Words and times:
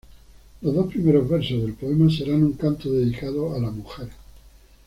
Los 0.61 0.73
dos 0.73 0.87
primeros 0.87 1.29
versos 1.29 1.61
del 1.61 1.75
poema 1.75 2.09
serán 2.09 2.41
un 2.43 2.53
canto 2.53 2.91
dedicado 2.91 3.53
a 3.55 3.59
la 3.59 3.69
mujer. 3.69 4.09